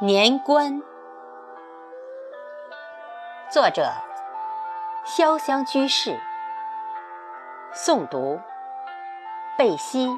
[0.00, 0.80] 年关，
[3.50, 3.90] 作者：
[5.04, 6.20] 潇湘居士，
[7.74, 8.38] 诵读：
[9.56, 10.08] 贝西。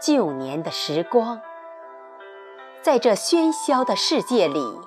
[0.00, 1.40] 旧年的时光，
[2.82, 4.80] 在这喧嚣的世界里，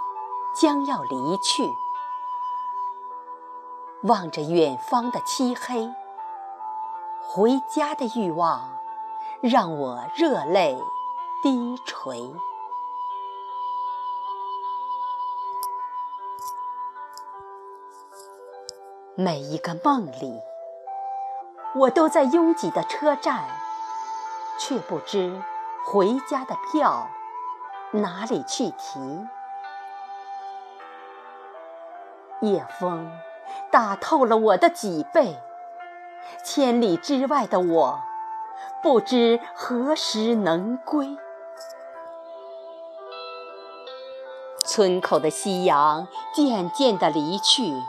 [0.55, 1.69] 将要离去。
[4.03, 5.91] 望着远方的漆黑。
[7.37, 8.79] 回家的欲望
[9.41, 10.75] 让我热泪
[11.43, 12.33] 低垂。
[19.13, 20.41] 每一个梦里，
[21.75, 23.47] 我都在拥挤的车站，
[24.57, 25.39] 却不知
[25.85, 27.07] 回家的票
[27.91, 29.27] 哪里去提。
[32.41, 33.11] 夜风
[33.69, 35.39] 打透了我的脊背。
[36.43, 38.01] 千里之外的我，
[38.81, 41.17] 不知何时能归。
[44.65, 47.81] 村口的夕阳渐渐地离去，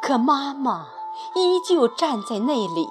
[0.00, 0.88] 可妈妈
[1.34, 2.88] 依旧站在那里。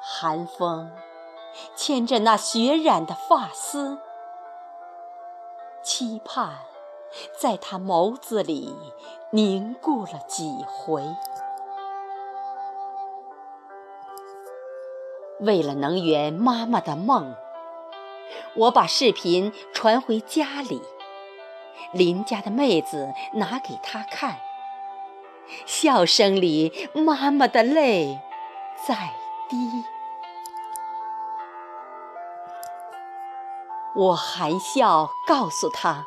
[0.00, 0.92] 寒风
[1.74, 3.98] 牵着那雪染的发丝，
[5.82, 6.58] 期盼
[7.38, 8.74] 在她眸子里
[9.32, 11.02] 凝固了几回。
[15.40, 17.36] 为了能圆妈妈的梦，
[18.54, 20.82] 我把视频传回家里，
[21.92, 24.38] 邻家的妹子拿给她看，
[25.64, 28.20] 笑声里妈妈的泪
[28.86, 29.12] 在
[29.48, 29.56] 滴。
[33.94, 36.04] 我含笑告诉她，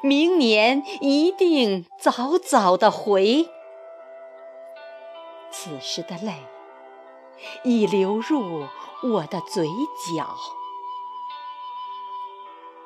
[0.00, 3.48] 明年一定早早的回。
[5.50, 6.34] 此时的泪。
[7.64, 8.66] 已流入
[9.02, 9.68] 我的嘴
[10.16, 10.34] 角，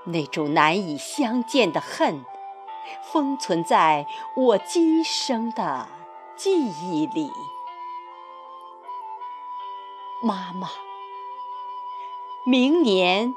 [0.04, 2.24] 那种难以相见的恨，
[3.12, 5.86] 封存在我今生的
[6.34, 7.30] 记忆里。
[10.22, 10.68] 妈妈，
[12.44, 13.34] 明年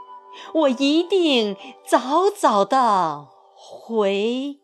[0.53, 1.55] 我一定
[1.85, 3.27] 早早的
[3.61, 4.60] 回。